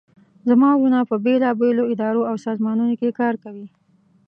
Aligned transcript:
زما 0.49 0.69
وروڼه 0.77 0.99
په 1.09 1.15
بیلابیلو 1.25 1.89
اداراو 1.91 2.27
او 2.29 2.35
سازمانونو 2.45 2.93
کې 2.99 3.17
کار 3.19 3.33
کوي 3.43 3.67